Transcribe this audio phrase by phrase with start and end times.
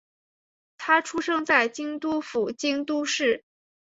[0.79, 3.43] 她出生在京都府京都市。